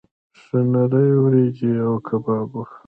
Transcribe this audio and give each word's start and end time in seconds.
ښې 0.41 0.59
نرۍ 0.71 1.09
وریجې 1.21 1.71
او 1.85 1.93
کباب 2.07 2.47
وو. 2.53 2.63